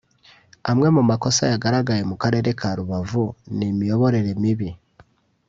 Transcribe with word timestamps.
Amwe 0.71 0.87
mu 0.95 1.03
makosa 1.09 1.43
yagaragaye 1.51 2.03
mu 2.09 2.15
Karere 2.23 2.49
ka 2.59 2.69
Rubavu 2.77 3.25
ni 3.57 3.65
imiyoborere 3.71 4.31
mibi 4.41 4.69